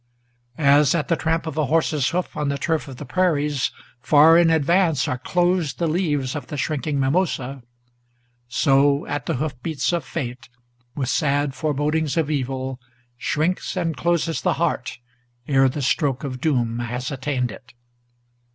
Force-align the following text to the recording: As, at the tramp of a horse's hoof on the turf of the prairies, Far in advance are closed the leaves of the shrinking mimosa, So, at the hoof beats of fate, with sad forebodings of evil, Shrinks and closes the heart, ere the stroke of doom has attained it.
As, 0.57 0.95
at 0.95 1.09
the 1.09 1.15
tramp 1.15 1.45
of 1.45 1.59
a 1.59 1.67
horse's 1.67 2.09
hoof 2.09 2.35
on 2.35 2.49
the 2.49 2.57
turf 2.57 2.87
of 2.87 2.97
the 2.97 3.05
prairies, 3.05 3.69
Far 4.01 4.35
in 4.35 4.49
advance 4.49 5.07
are 5.07 5.19
closed 5.19 5.77
the 5.77 5.85
leaves 5.85 6.35
of 6.35 6.47
the 6.47 6.57
shrinking 6.57 6.99
mimosa, 6.99 7.61
So, 8.47 9.05
at 9.05 9.27
the 9.27 9.35
hoof 9.35 9.53
beats 9.61 9.93
of 9.93 10.03
fate, 10.03 10.49
with 10.95 11.09
sad 11.09 11.53
forebodings 11.53 12.17
of 12.17 12.31
evil, 12.31 12.79
Shrinks 13.15 13.77
and 13.77 13.95
closes 13.95 14.41
the 14.41 14.53
heart, 14.53 14.97
ere 15.47 15.69
the 15.69 15.83
stroke 15.83 16.23
of 16.23 16.41
doom 16.41 16.79
has 16.79 17.11
attained 17.11 17.51
it. 17.51 17.75